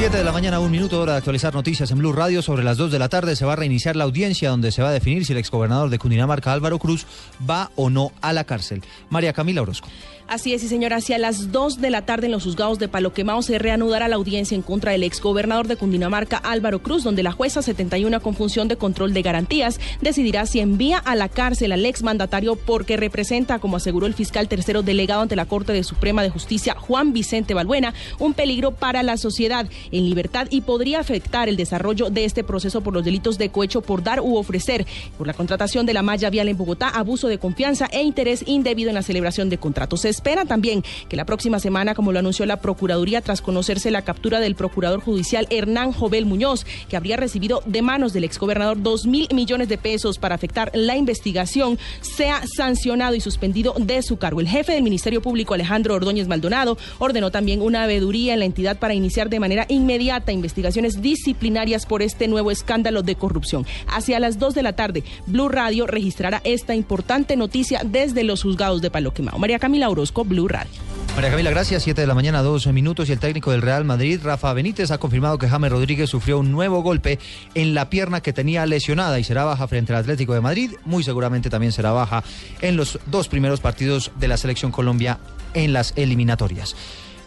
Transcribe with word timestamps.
7 0.00 0.16
de 0.16 0.24
la 0.24 0.32
mañana, 0.32 0.60
un 0.60 0.70
minuto, 0.70 0.98
hora 0.98 1.12
de 1.12 1.18
actualizar 1.18 1.52
noticias 1.52 1.90
en 1.90 1.98
Blue 1.98 2.14
Radio. 2.14 2.40
Sobre 2.40 2.64
las 2.64 2.78
2 2.78 2.90
de 2.90 2.98
la 2.98 3.10
tarde 3.10 3.36
se 3.36 3.44
va 3.44 3.52
a 3.52 3.56
reiniciar 3.56 3.96
la 3.96 4.04
audiencia 4.04 4.48
donde 4.48 4.72
se 4.72 4.80
va 4.80 4.88
a 4.88 4.92
definir 4.92 5.26
si 5.26 5.32
el 5.32 5.38
exgobernador 5.38 5.90
de 5.90 5.98
Cundinamarca, 5.98 6.54
Álvaro 6.54 6.78
Cruz, 6.78 7.04
va 7.48 7.70
o 7.76 7.90
no 7.90 8.10
a 8.22 8.32
la 8.32 8.44
cárcel. 8.44 8.82
María 9.10 9.34
Camila 9.34 9.60
Orozco. 9.60 9.88
Así 10.30 10.54
es, 10.54 10.62
y 10.62 10.68
señora, 10.68 10.98
hacia 10.98 11.18
las 11.18 11.50
2 11.50 11.80
de 11.80 11.90
la 11.90 12.02
tarde 12.02 12.26
en 12.26 12.30
los 12.30 12.44
juzgados 12.44 12.78
de 12.78 12.86
Palo 12.86 13.12
Quemado 13.12 13.42
se 13.42 13.58
reanudará 13.58 14.06
la 14.06 14.14
audiencia 14.14 14.54
en 14.54 14.62
contra 14.62 14.92
del 14.92 15.02
exgobernador 15.02 15.66
de 15.66 15.74
Cundinamarca, 15.74 16.36
Álvaro 16.36 16.84
Cruz, 16.84 17.02
donde 17.02 17.24
la 17.24 17.32
jueza 17.32 17.62
71 17.62 18.22
con 18.22 18.36
función 18.36 18.68
de 18.68 18.76
control 18.76 19.12
de 19.12 19.22
garantías 19.22 19.80
decidirá 20.00 20.46
si 20.46 20.60
envía 20.60 20.98
a 20.98 21.16
la 21.16 21.28
cárcel 21.28 21.72
al 21.72 21.84
exmandatario 21.84 22.54
porque 22.54 22.96
representa, 22.96 23.58
como 23.58 23.78
aseguró 23.78 24.06
el 24.06 24.14
fiscal 24.14 24.46
tercero 24.46 24.82
delegado 24.82 25.22
ante 25.22 25.34
la 25.34 25.46
Corte 25.46 25.72
de 25.72 25.82
Suprema 25.82 26.22
de 26.22 26.30
Justicia, 26.30 26.76
Juan 26.78 27.12
Vicente 27.12 27.52
Balbuena, 27.52 27.92
un 28.20 28.32
peligro 28.32 28.70
para 28.70 29.02
la 29.02 29.16
sociedad 29.16 29.68
en 29.90 30.04
libertad 30.04 30.46
y 30.48 30.60
podría 30.60 31.00
afectar 31.00 31.48
el 31.48 31.56
desarrollo 31.56 32.08
de 32.08 32.24
este 32.24 32.44
proceso 32.44 32.82
por 32.82 32.94
los 32.94 33.04
delitos 33.04 33.36
de 33.36 33.48
cohecho 33.48 33.80
por 33.80 34.04
dar 34.04 34.20
u 34.20 34.36
ofrecer, 34.36 34.86
por 35.18 35.26
la 35.26 35.34
contratación 35.34 35.86
de 35.86 35.94
la 35.94 36.02
malla 36.02 36.30
vial 36.30 36.48
en 36.48 36.56
Bogotá, 36.56 36.88
abuso 36.88 37.26
de 37.26 37.38
confianza 37.38 37.88
e 37.90 38.02
interés 38.02 38.44
indebido 38.46 38.90
en 38.90 38.94
la 38.94 39.02
celebración 39.02 39.50
de 39.50 39.58
contratos. 39.58 40.04
Espera 40.20 40.44
también 40.44 40.84
que 41.08 41.16
la 41.16 41.24
próxima 41.24 41.60
semana, 41.60 41.94
como 41.94 42.12
lo 42.12 42.18
anunció 42.18 42.44
la 42.44 42.60
Procuraduría 42.60 43.22
tras 43.22 43.40
conocerse 43.40 43.90
la 43.90 44.02
captura 44.02 44.38
del 44.38 44.54
Procurador 44.54 45.00
Judicial 45.00 45.46
Hernán 45.48 45.92
Jovel 45.92 46.26
Muñoz, 46.26 46.66
que 46.90 46.96
habría 46.98 47.16
recibido 47.16 47.62
de 47.64 47.80
manos 47.80 48.12
del 48.12 48.24
exgobernador 48.24 48.82
dos 48.82 49.06
mil 49.06 49.28
millones 49.32 49.70
de 49.70 49.78
pesos 49.78 50.18
para 50.18 50.34
afectar 50.34 50.70
la 50.74 50.98
investigación, 50.98 51.78
sea 52.02 52.42
sancionado 52.54 53.14
y 53.14 53.22
suspendido 53.22 53.74
de 53.78 54.02
su 54.02 54.18
cargo. 54.18 54.42
El 54.42 54.48
jefe 54.48 54.72
del 54.72 54.82
Ministerio 54.82 55.22
Público, 55.22 55.54
Alejandro 55.54 55.94
Ordóñez 55.94 56.28
Maldonado, 56.28 56.76
ordenó 56.98 57.30
también 57.30 57.62
una 57.62 57.86
veeduría 57.86 58.34
en 58.34 58.40
la 58.40 58.44
entidad 58.44 58.78
para 58.78 58.92
iniciar 58.92 59.30
de 59.30 59.40
manera 59.40 59.64
inmediata 59.70 60.32
investigaciones 60.32 61.00
disciplinarias 61.00 61.86
por 61.86 62.02
este 62.02 62.28
nuevo 62.28 62.50
escándalo 62.50 63.02
de 63.02 63.14
corrupción. 63.14 63.64
Hacia 63.86 64.20
las 64.20 64.38
2 64.38 64.54
de 64.54 64.62
la 64.62 64.74
tarde, 64.74 65.02
Blue 65.26 65.48
Radio 65.48 65.86
registrará 65.86 66.42
esta 66.44 66.74
importante 66.74 67.36
noticia 67.36 67.80
desde 67.86 68.22
los 68.22 68.42
juzgados 68.42 68.82
de 68.82 68.90
Palo 68.90 69.14
Quemado. 69.14 69.38
María 69.38 69.58
Camila 69.58 69.88
Orozco, 69.88 70.09
Blue 70.12 70.48
Radio. 70.48 70.70
María 71.14 71.30
Camila, 71.30 71.50
gracias. 71.50 71.82
7 71.82 72.00
de 72.00 72.06
la 72.06 72.14
mañana, 72.14 72.42
12 72.42 72.72
minutos. 72.72 73.08
Y 73.08 73.12
el 73.12 73.18
técnico 73.18 73.50
del 73.50 73.62
Real 73.62 73.84
Madrid, 73.84 74.20
Rafa 74.22 74.52
Benítez, 74.52 74.90
ha 74.90 74.98
confirmado 74.98 75.38
que 75.38 75.48
James 75.48 75.70
Rodríguez 75.70 76.10
sufrió 76.10 76.38
un 76.38 76.52
nuevo 76.52 76.82
golpe 76.82 77.18
en 77.54 77.74
la 77.74 77.90
pierna 77.90 78.20
que 78.20 78.32
tenía 78.32 78.64
lesionada 78.66 79.18
y 79.18 79.24
será 79.24 79.44
baja 79.44 79.66
frente 79.68 79.92
al 79.92 80.00
Atlético 80.00 80.34
de 80.34 80.40
Madrid. 80.40 80.72
Muy 80.84 81.02
seguramente 81.02 81.50
también 81.50 81.72
será 81.72 81.92
baja 81.92 82.22
en 82.60 82.76
los 82.76 82.98
dos 83.06 83.28
primeros 83.28 83.60
partidos 83.60 84.12
de 84.18 84.28
la 84.28 84.36
Selección 84.36 84.72
Colombia 84.72 85.18
en 85.54 85.72
las 85.72 85.92
eliminatorias. 85.96 86.76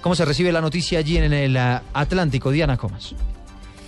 ¿Cómo 0.02 0.16
se 0.16 0.26
recibe 0.26 0.52
la 0.52 0.61
noticia 0.61 1.00
allí 1.00 1.17
en 1.17 1.31
el 1.31 1.56
uh, 1.56 1.80
Atlántico? 1.94 2.52
Diana 2.52 2.78
Comas. 2.78 3.16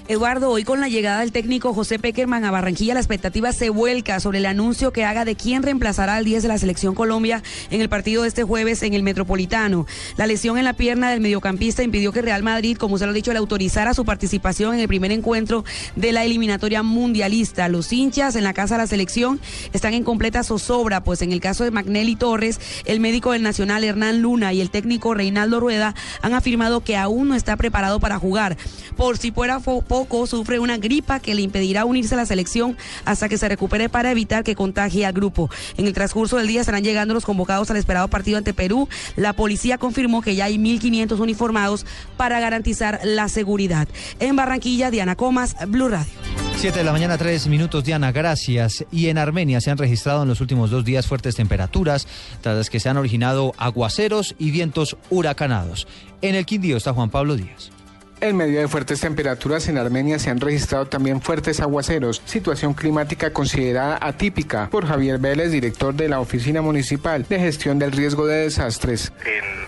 Eduardo, 0.07 0.51
hoy 0.51 0.63
con 0.63 0.81
la 0.81 0.87
llegada 0.87 1.21
del 1.21 1.31
técnico 1.31 1.73
José 1.73 1.97
Peckerman 1.97 2.45
a 2.45 2.51
Barranquilla, 2.51 2.93
la 2.93 2.99
expectativa 2.99 3.51
se 3.53 3.71
vuelca 3.71 4.19
sobre 4.19 4.37
el 4.37 4.45
anuncio 4.45 4.93
que 4.93 5.03
haga 5.03 5.25
de 5.25 5.35
quién 5.35 5.63
reemplazará 5.63 6.17
al 6.17 6.25
10 6.25 6.43
de 6.43 6.47
la 6.47 6.59
selección 6.59 6.93
Colombia 6.93 7.41
en 7.71 7.81
el 7.81 7.89
partido 7.89 8.21
de 8.21 8.27
este 8.27 8.43
jueves 8.43 8.83
en 8.83 8.93
el 8.93 9.01
Metropolitano. 9.01 9.87
La 10.15 10.27
lesión 10.27 10.59
en 10.59 10.63
la 10.63 10.73
pierna 10.73 11.09
del 11.09 11.21
mediocampista 11.21 11.81
impidió 11.81 12.11
que 12.11 12.21
Real 12.21 12.43
Madrid, 12.43 12.77
como 12.77 12.99
se 12.99 13.05
lo 13.05 13.11
ha 13.11 13.13
dicho, 13.15 13.33
le 13.33 13.39
autorizara 13.39 13.95
su 13.95 14.05
participación 14.05 14.75
en 14.75 14.81
el 14.81 14.87
primer 14.87 15.11
encuentro 15.11 15.65
de 15.95 16.11
la 16.11 16.23
eliminatoria 16.23 16.83
mundialista. 16.83 17.67
Los 17.67 17.91
hinchas 17.91 18.35
en 18.35 18.43
la 18.43 18.53
casa 18.53 18.75
de 18.75 18.83
la 18.83 18.87
selección 18.87 19.41
están 19.73 19.95
en 19.95 20.03
completa 20.03 20.43
zozobra, 20.43 21.03
pues 21.03 21.23
en 21.23 21.31
el 21.31 21.39
caso 21.39 21.63
de 21.63 21.71
Magnelli 21.71 22.15
Torres, 22.15 22.59
el 22.85 22.99
médico 22.99 23.31
del 23.31 23.41
Nacional 23.41 23.83
Hernán 23.83 24.21
Luna 24.21 24.53
y 24.53 24.61
el 24.61 24.69
técnico 24.69 25.15
Reinaldo 25.15 25.59
Rueda 25.59 25.95
han 26.21 26.35
afirmado 26.35 26.81
que 26.81 26.95
aún 26.95 27.29
no 27.29 27.33
está 27.33 27.57
preparado 27.57 27.99
para 27.99 28.19
jugar. 28.19 28.55
Por 28.95 29.17
si 29.17 29.31
fuera 29.31 29.59
poco, 29.95 30.27
sufre 30.27 30.59
una 30.59 30.75
gripa 30.75 31.21
que 31.21 31.33
le 31.33 31.41
impedirá 31.41 31.85
unirse 31.85 32.15
a 32.15 32.17
la 32.17 32.25
selección 32.25 32.75
hasta 33.05 33.29
que 33.29 33.37
se 33.37 33.47
recupere 33.47 33.87
para 33.87 34.11
evitar 34.11 34.43
que 34.43 34.53
contagie 34.53 35.05
al 35.05 35.13
grupo. 35.13 35.49
En 35.77 35.87
el 35.87 35.93
transcurso 35.93 36.35
del 36.35 36.47
día 36.47 36.59
estarán 36.59 36.83
llegando 36.83 37.13
los 37.13 37.23
convocados 37.23 37.71
al 37.71 37.77
esperado 37.77 38.09
partido 38.09 38.37
ante 38.37 38.53
Perú. 38.53 38.89
La 39.15 39.31
policía 39.31 39.77
confirmó 39.77 40.21
que 40.21 40.35
ya 40.35 40.45
hay 40.45 40.57
1.500 40.57 41.17
uniformados 41.21 41.85
para 42.17 42.41
garantizar 42.41 42.99
la 43.05 43.29
seguridad. 43.29 43.87
En 44.19 44.35
Barranquilla, 44.35 44.91
Diana 44.91 45.15
Comas, 45.15 45.55
Blue 45.65 45.87
Radio. 45.87 46.11
7 46.57 46.77
de 46.77 46.83
la 46.83 46.91
mañana, 46.91 47.17
3 47.17 47.47
minutos, 47.47 47.85
Diana, 47.85 48.11
gracias. 48.11 48.83
Y 48.91 49.07
en 49.07 49.17
Armenia 49.17 49.61
se 49.61 49.71
han 49.71 49.77
registrado 49.77 50.23
en 50.23 50.27
los 50.27 50.41
últimos 50.41 50.71
dos 50.71 50.83
días 50.83 51.07
fuertes 51.07 51.35
temperaturas, 51.35 52.05
tras 52.41 52.57
las 52.57 52.69
que 52.69 52.81
se 52.81 52.89
han 52.89 52.97
originado 52.97 53.53
aguaceros 53.57 54.35
y 54.37 54.51
vientos 54.51 54.97
huracanados. 55.09 55.87
En 56.21 56.35
el 56.35 56.45
Quindío 56.45 56.75
está 56.75 56.91
Juan 56.91 57.09
Pablo 57.09 57.37
Díaz. 57.37 57.71
En 58.21 58.37
medio 58.37 58.59
de 58.59 58.67
fuertes 58.67 59.01
temperaturas 59.01 59.67
en 59.67 59.77
Armenia 59.77 60.19
se 60.19 60.29
han 60.29 60.39
registrado 60.39 60.85
también 60.85 61.21
fuertes 61.21 61.59
aguaceros, 61.59 62.21
situación 62.25 62.73
climática 62.73 63.31
considerada 63.31 63.99
atípica 64.01 64.69
por 64.69 64.85
Javier 64.85 65.19
Vélez, 65.19 65.51
director 65.51 65.93
de 65.93 66.09
la 66.09 66.19
Oficina 66.19 66.61
Municipal 66.61 67.25
de 67.27 67.39
Gestión 67.39 67.77
del 67.77 67.91
Riesgo 67.91 68.25
de 68.25 68.43
Desastres. 68.43 69.11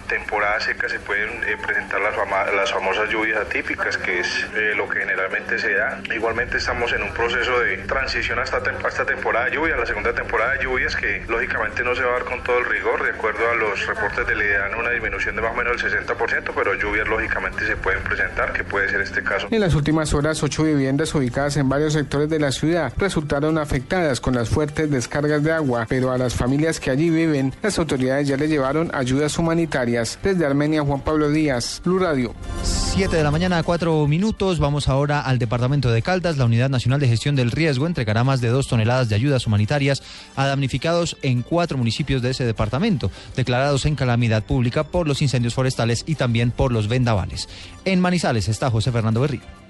Temporada 0.08 0.60
seca 0.60 0.90
se 0.90 1.00
pueden 1.00 1.44
eh, 1.44 1.58
presentar 1.62 2.02
las, 2.02 2.72
famosas 2.72 3.10
lluvias 3.10 3.40
atípicas, 3.40 3.98
que 3.98 4.20
es 4.20 4.28
eh, 4.56 4.74
lo 4.76 4.88
que 4.90 5.00
generalmente 5.00 5.60
se 5.60 5.74
da. 5.74 6.02
Igualmente 6.14 6.58
estamos 6.58 6.92
en 6.94 7.04
un 7.04 7.14
proceso 7.14 7.60
de 7.60 7.78
transición 7.80 8.40
hasta, 8.40 8.58
esta 8.88 9.06
temporada 9.06 9.46
de 9.46 9.52
lluvia, 9.52 9.76
la 9.76 9.86
segunda 9.86 10.14
temporada 10.14 10.54
de 10.54 10.64
lluvias, 10.64 10.96
que 10.96 11.24
lógicamente 11.28 11.84
no 11.84 11.96
se 11.96 12.04
va 12.04 12.10
a 12.10 12.14
dar 12.20 12.26
con 12.26 12.44
todo 12.44 12.60
el 12.60 12.66
rigor, 12.66 13.04
de 13.04 13.12
acuerdo 13.12 13.50
a 13.50 13.56
los 13.56 13.86
reportes 13.86 14.26
del 14.28 14.42
IDEAN, 14.42 14.76
una 14.76 14.90
disminución 14.92 15.36
de 15.36 15.42
más 15.42 15.52
o 15.52 15.56
menos 15.56 15.84
el 15.84 15.92
60%, 15.92 16.52
pero 16.56 16.74
lluvias 16.76 17.08
lógicamente 17.08 17.66
se 17.66 17.76
pueden 17.76 18.04
presentar 18.04 18.54
que 18.54 18.64
puede 18.64 18.90
ser 18.90 19.02
este 19.02 19.24
caso. 19.24 19.48
En 19.52 19.60
las 19.60 19.76
últimas 19.76 20.14
horas, 20.14 20.42
ocho 20.44 20.64
viviendas 20.64 21.14
ubicadas 21.16 21.58
en 21.58 21.70
varios 21.70 21.94
sectores 21.94 22.30
de 22.30 22.40
la 22.40 22.52
ciudad 22.52 22.94
resultaron 22.98 23.58
afectadas 23.58 24.20
con 24.22 24.36
las 24.36 24.50
fuertes 24.50 24.90
descargas 24.90 25.44
de 25.44 25.52
agua, 25.52 25.86
pero 25.88 26.12
a 26.12 26.18
las 26.18 26.36
familias 26.36 26.80
que 26.80 26.92
allí 26.92 27.10
viven, 27.10 27.54
las 27.62 27.78
autoridades 27.78 28.28
ya 28.28 28.38
les 28.38 28.50
llevaron 28.50 28.90
ayudas 28.94 29.38
humanitarias. 29.38 29.97
Desde 29.98 30.46
Armenia, 30.46 30.84
Juan 30.84 31.02
Pablo 31.02 31.32
Díaz, 31.32 31.82
Blue 31.84 31.98
Radio. 31.98 32.36
7 32.62 33.16
de 33.16 33.24
la 33.24 33.32
mañana, 33.32 33.64
cuatro 33.64 34.06
minutos. 34.06 34.60
Vamos 34.60 34.88
ahora 34.88 35.22
al 35.22 35.40
departamento 35.40 35.90
de 35.90 36.04
Caldas. 36.04 36.38
La 36.38 36.46
Unidad 36.46 36.70
Nacional 36.70 37.00
de 37.00 37.08
Gestión 37.08 37.36
del 37.36 37.50
Riesgo 37.50 37.88
entregará 37.88 38.24
más 38.24 38.40
de 38.40 38.50
dos 38.50 38.68
toneladas 38.68 39.10
de 39.10 39.16
ayudas 39.16 39.48
humanitarias 39.48 40.04
a 40.36 40.46
damnificados 40.46 41.18
en 41.24 41.42
cuatro 41.42 41.80
municipios 41.80 42.22
de 42.22 42.30
ese 42.30 42.46
departamento, 42.46 43.10
declarados 43.36 43.88
en 43.88 43.96
calamidad 43.96 44.44
pública 44.44 44.84
por 44.84 45.08
los 45.08 45.24
incendios 45.24 45.56
forestales 45.56 46.04
y 46.06 46.14
también 46.14 46.52
por 46.52 46.72
los 46.72 46.88
vendavales. 46.88 47.50
En 47.84 48.00
Manizales 48.00 48.48
está 48.50 48.70
José 48.70 48.92
Fernando 48.92 49.22
Berrío. 49.22 49.67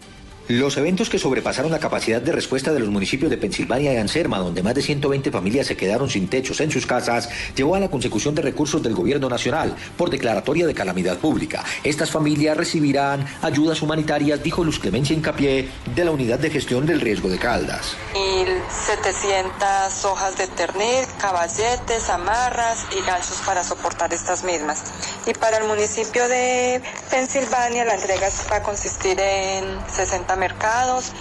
Los 0.50 0.78
eventos 0.78 1.10
que 1.10 1.20
sobrepasaron 1.20 1.74
la 1.74 1.80
capacidad 1.80 2.22
de 2.22 2.32
respuesta 2.32 2.72
de 2.72 2.80
los 2.80 2.88
municipios 2.88 3.30
de 3.30 3.36
Pensilvania 3.36 3.94
y 3.94 3.98
Anserma, 3.98 4.38
donde 4.40 4.64
más 4.64 4.76
de 4.76 4.82
120 4.82 5.30
familias 5.30 5.68
se 5.68 5.76
quedaron 5.76 6.10
sin 6.10 6.30
techos 6.30 6.62
en 6.62 6.72
sus 6.72 6.86
casas, 6.86 7.28
llevó 7.54 7.76
a 7.76 7.82
la 7.82 7.90
consecución 7.90 8.34
de 8.34 8.44
recursos 8.44 8.82
del 8.82 8.96
gobierno 8.96 9.28
nacional 9.28 9.76
por 9.98 10.10
declaratoria 10.10 10.66
de 10.66 10.74
calamidad 10.74 11.18
pública. 11.18 11.66
Estas 11.84 12.12
familias 12.12 12.56
recibirán 12.56 13.28
ayudas 13.42 13.82
humanitarias, 13.82 14.42
dijo 14.42 14.64
Luz 14.64 14.80
Clemencia 14.80 15.14
Incapié, 15.14 15.68
de 15.94 16.06
la 16.06 16.12
Unidad 16.12 16.40
de 16.40 16.50
Gestión 16.50 16.86
del 16.86 17.02
Riesgo 17.02 17.28
de 17.28 17.40
Caldas. 17.40 17.98
1.700 18.14 20.06
hojas 20.06 20.38
de 20.38 20.48
ternil, 20.48 21.06
caballetes, 21.20 22.10
amarras 22.10 22.86
y 22.98 23.06
ganchos 23.06 23.42
para 23.46 23.66
soportar 23.66 24.14
estas 24.14 24.46
mismas. 24.46 24.82
Y 25.26 25.34
para 25.34 25.58
el 25.58 25.68
municipio 25.68 26.26
de 26.30 26.82
Pensilvania 27.12 27.84
la 27.84 27.96
entrega 27.96 28.30
va 28.50 28.56
a 28.56 28.64
consistir 28.64 29.20
en 29.20 29.78
60 29.94 30.37
mercados, 30.38 31.12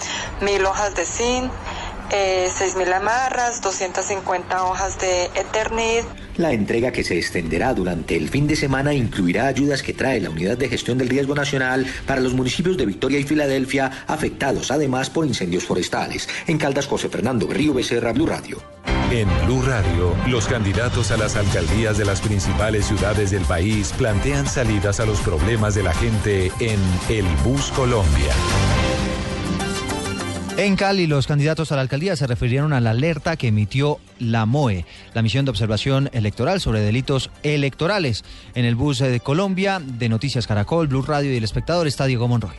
mil 0.41 0.65
hojas 0.65 0.95
de 0.95 1.05
zinc, 1.05 1.51
eh, 2.09 2.47
6.000 2.49 2.93
amarras, 2.93 3.61
250 3.61 4.63
hojas 4.63 4.97
de 4.99 5.25
Eternit. 5.35 6.05
La 6.37 6.53
entrega 6.53 6.91
que 6.91 7.03
se 7.03 7.17
extenderá 7.17 7.73
durante 7.73 8.15
el 8.15 8.29
fin 8.29 8.47
de 8.47 8.55
semana 8.55 8.93
incluirá 8.93 9.47
ayudas 9.47 9.81
que 9.81 9.93
trae 9.93 10.21
la 10.21 10.29
Unidad 10.29 10.57
de 10.57 10.69
Gestión 10.69 10.97
del 10.97 11.09
Riesgo 11.09 11.35
Nacional 11.35 11.85
para 12.05 12.21
los 12.21 12.33
municipios 12.33 12.77
de 12.77 12.85
Victoria 12.85 13.19
y 13.19 13.23
Filadelfia 13.23 14.05
afectados 14.07 14.71
además 14.71 15.09
por 15.09 15.25
incendios 15.25 15.65
forestales. 15.65 16.29
En 16.45 16.57
Caldas, 16.57 16.87
José 16.87 17.09
Fernando 17.09 17.47
Río 17.47 17.73
Becerra, 17.73 18.13
Blue 18.13 18.27
Radio. 18.27 18.61
En 19.11 19.27
Blue 19.45 19.61
Radio, 19.63 20.15
los 20.27 20.47
candidatos 20.47 21.11
a 21.11 21.17
las 21.17 21.35
alcaldías 21.35 21.97
de 21.97 22.05
las 22.05 22.21
principales 22.21 22.85
ciudades 22.85 23.31
del 23.31 23.43
país 23.43 23.93
plantean 23.97 24.47
salidas 24.47 24.99
a 24.99 25.05
los 25.05 25.19
problemas 25.21 25.75
de 25.75 25.83
la 25.83 25.93
gente 25.93 26.51
en 26.59 26.79
El 27.09 27.25
Bus 27.43 27.71
Colombia. 27.71 28.33
En 30.57 30.75
Cali, 30.75 31.05
los 31.05 31.27
candidatos 31.27 31.71
a 31.71 31.75
la 31.75 31.83
alcaldía 31.83 32.15
se 32.15 32.25
refirieron 32.25 32.73
a 32.73 32.81
la 32.81 32.89
alerta 32.89 33.37
que 33.37 33.49
emitió 33.49 33.99
la 34.17 34.47
MOE, 34.47 34.87
la 35.13 35.21
Misión 35.21 35.45
de 35.45 35.51
Observación 35.51 36.09
Electoral 36.13 36.59
sobre 36.59 36.79
Delitos 36.79 37.29
Electorales. 37.43 38.25
En 38.55 38.65
el 38.65 38.73
bus 38.73 38.97
de 38.97 39.19
Colombia, 39.19 39.79
de 39.79 40.09
Noticias 40.09 40.47
Caracol, 40.47 40.87
Blue 40.87 41.03
Radio 41.03 41.31
y 41.31 41.37
El 41.37 41.43
Espectador 41.43 41.85
está 41.85 42.07
Diego 42.07 42.27
Monroy. 42.27 42.55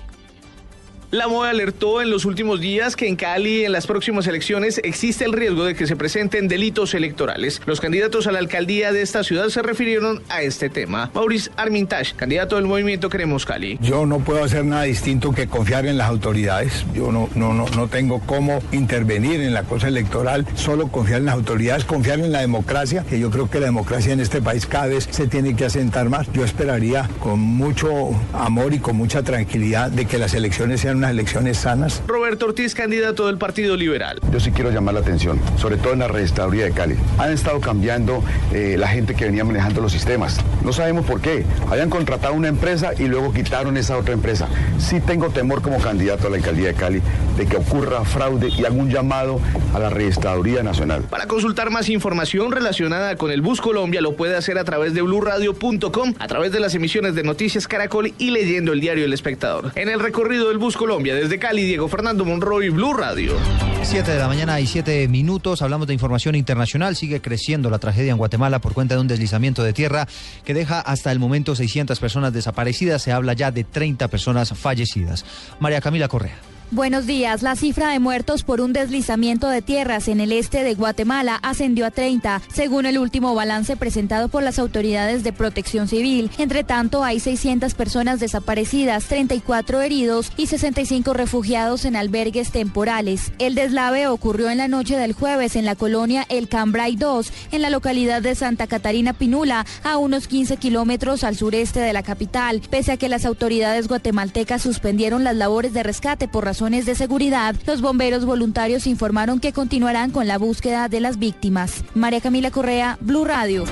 La 1.11 1.27
MOE 1.27 1.49
alertó 1.49 2.03
en 2.03 2.11
los 2.11 2.27
últimos 2.27 2.61
días 2.61 2.95
que 2.95 3.09
en 3.09 3.17
Cali 3.17 3.65
en 3.65 3.73
las 3.73 3.87
próximas 3.87 4.27
elecciones 4.27 4.79
existe 4.85 5.25
el 5.25 5.33
riesgo 5.33 5.65
de 5.65 5.75
que 5.75 5.87
se 5.87 5.97
presenten 5.97 6.49
delitos 6.49 6.93
electorales. 6.93 7.63
Los 7.65 7.81
candidatos 7.81 8.27
a 8.27 8.33
la 8.33 8.41
alcaldía 8.41 8.93
de 8.93 9.01
esta 9.01 9.25
ciudad 9.25 9.49
se 9.49 9.63
refirieron 9.63 10.21
a 10.29 10.43
este 10.43 10.69
tema. 10.69 11.11
Maurice 11.15 11.51
Armintage, 11.57 12.15
candidato 12.15 12.57
del 12.57 12.67
movimiento 12.67 13.09
Queremos 13.09 13.47
Cali. 13.47 13.79
Yo 13.81 14.05
no 14.05 14.19
puedo 14.19 14.45
hacer 14.45 14.67
nada 14.67 14.83
distinto 14.83 15.33
que 15.33 15.47
confiar 15.47 15.87
en 15.87 15.97
las 15.97 16.09
autoridades. 16.09 16.85
Yo 16.93 17.11
no, 17.11 17.31
no, 17.35 17.55
no, 17.55 17.65
no 17.71 17.89
tengo 17.89 18.21
cómo 18.21 18.59
intervenir 18.73 19.41
en 19.41 19.55
la 19.55 19.63
cosa 19.63 19.89
electoral, 19.89 20.45
solo 20.57 20.89
confiar 20.89 21.21
en 21.21 21.25
las 21.25 21.37
autoridades, 21.37 21.87
confiar 21.87 22.19
en 22.19 22.33
la 22.33 22.43
democracia, 22.43 23.07
que 23.09 23.19
yo 23.19 23.31
creo 23.31 23.49
que 23.49 23.61
la 23.61 23.67
democracia 23.67 24.13
en 24.13 24.21
este 24.21 24.43
país 24.43 24.67
cada 24.67 24.89
vez 24.89 25.09
se 25.11 25.27
tiene 25.27 25.57
que 25.57 25.65
asentar 25.65 26.11
más. 26.11 26.31
Yo 26.35 26.45
esperaría 26.45 27.09
con 27.21 27.41
mucho 27.41 28.11
amor 28.35 28.75
y 28.75 28.79
con 28.79 28.95
mucha 28.95 29.23
tranquilidad 29.23 29.91
de 29.91 30.05
que 30.05 30.19
las 30.19 30.35
elecciones 30.35 30.83
sean 30.83 30.98
unas 30.99 31.11
elecciones 31.11 31.59
sanas. 31.59 32.03
Roberto 32.07 32.47
Ortiz, 32.47 32.75
candidato 32.75 33.27
del 33.27 33.39
Partido 33.39 33.77
Liberal. 33.77 34.21
Yo 34.33 34.41
sí 34.41 34.51
quiero 34.51 34.71
llamar 34.71 34.95
la 34.95 35.01
atención, 35.01 35.41
sobre 35.57 35.77
todo 35.77 35.93
en 35.93 36.01
la 36.01 36.09
registraduría 36.09 36.65
de 36.65 36.73
Cali. 36.73 36.97
Han 37.19 37.33
estado 37.33 37.61
cambiando 37.61 38.23
eh, 38.53 38.77
la 38.79 38.89
gente 38.89 39.15
que 39.15 39.25
venía 39.25 39.45
manejando 39.45 39.81
los 39.81 39.93
sistemas. 39.93 40.39
No 40.65 40.73
sabemos 40.73 41.07
por 41.07 41.21
qué. 41.21 41.45
Habían 41.71 41.91
contratado 41.91 42.35
una 42.35 42.49
empresa 42.49 42.93
y 42.99 43.05
luego 43.05 43.33
quitaron 43.33 43.77
esa 43.77 43.97
otra 43.97 44.15
empresa. 44.15 44.49
Sí 44.79 45.01
tengo 45.01 45.31
temor 45.31 45.63
como 45.63 45.79
candidato 45.79 46.27
a 46.27 46.31
la 46.31 46.37
alcaldía 46.37 46.69
de 46.69 46.75
Cali 46.75 47.03
de 47.37 47.47
que 47.47 47.57
ocurra 47.57 48.05
fraude 48.05 48.49
y 48.49 48.65
un 48.69 48.91
llamado 48.91 49.41
a 49.75 49.79
la 49.79 49.89
registraduría 49.89 50.63
nacional. 50.63 51.05
Para 51.05 51.27
consultar 51.27 51.71
más 51.71 51.89
información 51.89 52.53
relacionada 52.53 53.17
con 53.17 53.31
el 53.31 53.41
Bus 53.41 53.61
Colombia 53.61 54.01
lo 54.01 54.15
puede 54.15 54.37
hacer 54.37 54.59
a 54.59 54.65
través 54.65 54.93
de 54.95 55.03
blurradio.com, 55.03 56.15
a 56.19 56.27
través 56.27 56.53
de 56.53 56.61
las 56.61 56.75
emisiones 56.75 57.15
de 57.15 57.23
Noticias 57.23 57.67
Caracol 57.67 58.13
y 58.19 58.31
leyendo 58.31 58.73
el 58.73 58.81
diario 58.81 59.05
El 59.05 59.13
Espectador. 59.13 59.73
En 59.75 59.89
el 59.89 60.01
recorrido 60.01 60.49
del 60.49 60.59
Bus 60.59 60.77
Colombia 60.77 60.88
desde 60.89 61.39
Cali, 61.39 61.65
Diego 61.65 61.87
Fernando 61.87 62.25
Monroy, 62.25 62.71
Blue 62.71 62.95
Radio. 62.95 63.35
7 63.83 64.11
de 64.11 64.19
la 64.19 64.27
mañana 64.27 64.59
y 64.59 64.67
7 64.67 65.07
minutos. 65.07 65.61
Hablamos 65.61 65.87
de 65.87 65.93
información 65.93 66.35
internacional. 66.35 66.97
Sigue 66.97 67.21
creciendo 67.21 67.69
la 67.69 67.79
tragedia 67.79 68.13
en 68.13 68.17
Guatemala 68.17 68.59
por 68.59 68.73
cuenta 68.73 68.95
de 68.95 69.03
un 69.03 69.07
deslizamiento 69.07 69.63
de 69.63 69.75
tierra 69.75 70.09
que 70.47 70.55
deja 70.55 70.81
hasta 70.81 71.13
el 71.13 71.19
momento 71.19 71.55
600 71.55 72.01
personas 72.01 72.33
desaparecidas. 72.33 73.03
Se 73.03 73.13
habla 73.13 73.35
ya 73.35 73.51
de 73.51 73.65
30 73.65 74.09
personas 74.09 74.55
fallecidas. 74.57 75.27
María 75.61 75.83
Camila 75.83 76.09
Correa. 76.09 76.39
Buenos 76.71 77.07
días. 77.07 77.41
La 77.41 77.57
cifra 77.57 77.93
de 77.93 77.99
muertos 77.99 78.43
por 78.43 78.61
un 78.61 78.75
deslizamiento 78.75 79.49
de 79.49 79.63
tierras 79.63 80.07
en 80.07 80.21
el 80.21 80.33
este 80.33 80.63
de 80.63 80.75
Guatemala 80.75 81.39
ascendió 81.43 81.87
a 81.87 81.91
30, 81.91 82.43
según 82.53 82.85
el 82.85 82.99
último 82.99 83.35
balance 83.35 83.75
presentado 83.79 84.29
por 84.29 84.43
las 84.43 84.59
autoridades 84.59 85.25
de 85.25 85.33
protección 85.33 85.89
civil. 85.89 86.31
Entre 86.37 86.65
tanto, 86.65 87.05
hay 87.05 87.21
600 87.21 87.73
personas 87.73 88.21
desaparecidas, 88.21 89.07
34 89.07 89.81
heridos 89.81 90.31
y 90.37 90.49
65 90.49 91.15
refugiados 91.15 91.87
en 91.87 91.97
albergues 91.97 92.51
temporales. 92.51 93.33
El 93.39 93.55
deslave 93.55 94.07
ocurrió 94.07 94.51
en 94.51 94.59
la 94.59 94.69
noche 94.69 94.99
del 94.99 95.15
jueves 95.15 95.57
en 95.57 95.65
la 95.65 95.75
colonia 95.75 96.27
El 96.29 96.49
Cambray 96.49 96.97
2, 96.97 97.33
en 97.53 97.63
la 97.63 97.71
localidad 97.71 98.21
de 98.21 98.35
Santa 98.35 98.67
Catarina 98.67 99.15
Pinula, 99.15 99.65
a 99.85 99.97
unos 99.97 100.29
15 100.29 100.59
kilómetros 100.59 101.25
al 101.25 101.35
sureste 101.35 101.81
de 101.81 101.95
la 101.95 102.03
capital, 102.03 102.61
pese 102.69 102.93
a 102.93 102.99
que 102.99 103.09
las 103.09 103.25
autoridades 103.25 103.89
guatemaltecas 103.89 104.61
suspendieron 104.61 105.25
las 105.25 105.35
labores 105.35 105.73
de 105.73 105.83
rescate 105.83 106.29
por 106.29 106.45
razones 106.59 106.87
de 106.87 106.97
seguridad, 106.97 107.55
los 107.69 107.81
bomberos 107.81 108.25
voluntarios 108.25 108.89
informaron 108.89 109.39
que 109.39 109.53
continuarán 109.53 110.11
con 110.11 110.27
la 110.27 110.39
búsqueda 110.39 110.89
de 110.89 110.99
las 110.99 111.21
víctimas. 111.21 111.85
María 111.95 112.21
Camila 112.21 112.51
Correa, 112.51 112.99
Blue 113.01 113.25
Radio. 113.25 113.65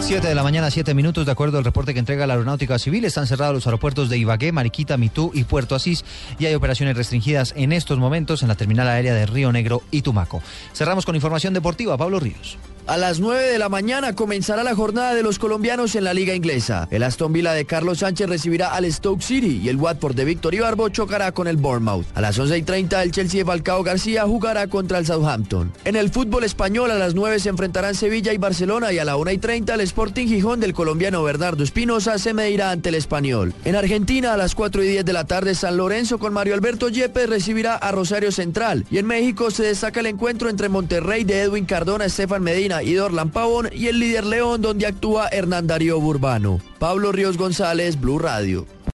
7 0.00 0.24
de 0.24 0.34
la 0.36 0.44
mañana, 0.44 0.70
7 0.70 0.94
minutos, 0.94 1.26
de 1.26 1.32
acuerdo 1.32 1.58
al 1.58 1.64
reporte 1.64 1.92
que 1.92 1.98
entrega 1.98 2.28
la 2.28 2.34
Aeronáutica 2.34 2.78
Civil, 2.78 3.04
están 3.04 3.26
cerrados 3.26 3.54
los 3.54 3.66
aeropuertos 3.66 4.08
de 4.10 4.18
Ibagué, 4.18 4.52
Mariquita, 4.52 4.96
Mitú 4.96 5.32
y 5.34 5.42
Puerto 5.42 5.74
Asís 5.74 6.04
y 6.38 6.46
hay 6.46 6.54
operaciones 6.54 6.96
restringidas 6.96 7.52
en 7.56 7.72
estos 7.72 7.98
momentos 7.98 8.42
en 8.42 8.48
la 8.48 8.54
terminal 8.54 8.86
aérea 8.86 9.12
de 9.12 9.26
Río 9.26 9.50
Negro 9.50 9.82
y 9.90 10.02
Tumaco. 10.02 10.40
Cerramos 10.72 11.04
con 11.04 11.16
información 11.16 11.52
deportiva, 11.52 11.96
Pablo 11.96 12.20
Ríos. 12.20 12.58
A 12.86 12.98
las 12.98 13.18
9 13.18 13.42
de 13.44 13.58
la 13.58 13.70
mañana 13.70 14.14
comenzará 14.14 14.62
la 14.62 14.74
jornada 14.74 15.14
de 15.14 15.22
los 15.22 15.38
colombianos 15.38 15.94
en 15.94 16.04
la 16.04 16.12
liga 16.12 16.34
inglesa. 16.34 16.86
El 16.90 17.02
Aston 17.02 17.32
Villa 17.32 17.54
de 17.54 17.64
Carlos 17.64 18.00
Sánchez 18.00 18.28
recibirá 18.28 18.74
al 18.74 18.84
Stoke 18.92 19.22
City 19.22 19.62
y 19.64 19.70
el 19.70 19.78
Watford 19.78 20.14
de 20.14 20.26
Víctor 20.26 20.54
Ibarbo 20.54 20.90
chocará 20.90 21.32
con 21.32 21.48
el 21.48 21.56
Bournemouth. 21.56 22.04
A 22.14 22.20
las 22.20 22.38
11 22.38 22.58
y 22.58 22.62
30 22.62 23.02
el 23.02 23.10
Chelsea 23.10 23.40
de 23.40 23.46
Falcao 23.46 23.82
García 23.82 24.24
jugará 24.24 24.66
contra 24.66 24.98
el 24.98 25.06
Southampton. 25.06 25.72
En 25.86 25.96
el 25.96 26.10
fútbol 26.10 26.44
español 26.44 26.90
a 26.90 26.98
las 26.98 27.14
9 27.14 27.40
se 27.40 27.48
enfrentarán 27.48 27.94
Sevilla 27.94 28.34
y 28.34 28.36
Barcelona 28.36 28.92
y 28.92 28.98
a 28.98 29.06
la 29.06 29.16
1 29.16 29.30
y 29.30 29.38
30 29.38 29.72
el 29.72 29.80
Sporting 29.80 30.26
Gijón 30.26 30.60
del 30.60 30.74
colombiano 30.74 31.22
Bernardo 31.22 31.64
Espinosa 31.64 32.18
se 32.18 32.34
medirá 32.34 32.70
ante 32.70 32.90
el 32.90 32.96
español. 32.96 33.54
En 33.64 33.76
Argentina 33.76 34.34
a 34.34 34.36
las 34.36 34.54
4 34.54 34.84
y 34.84 34.88
10 34.88 35.06
de 35.06 35.12
la 35.14 35.24
tarde 35.24 35.54
San 35.54 35.78
Lorenzo 35.78 36.18
con 36.18 36.34
Mario 36.34 36.52
Alberto 36.52 36.90
Yepes 36.90 37.30
recibirá 37.30 37.76
a 37.76 37.92
Rosario 37.92 38.30
Central 38.30 38.84
y 38.90 38.98
en 38.98 39.06
México 39.06 39.50
se 39.50 39.62
destaca 39.62 40.00
el 40.00 40.06
encuentro 40.06 40.50
entre 40.50 40.68
Monterrey 40.68 41.24
de 41.24 41.40
Edwin 41.40 41.64
Cardona, 41.64 42.04
Estefan 42.04 42.44
Medina 42.74 42.82
y 42.82 42.94
Dorlan 42.94 43.30
Pavón 43.30 43.68
y 43.72 43.88
el 43.88 44.00
líder 44.00 44.24
León 44.24 44.62
donde 44.62 44.86
actúa 44.86 45.28
Hernán 45.28 45.66
Darío 45.66 46.00
Burbano. 46.00 46.60
Pablo 46.78 47.12
Ríos 47.12 47.36
González, 47.36 48.00
Blue 48.00 48.18
Radio. 48.18 48.66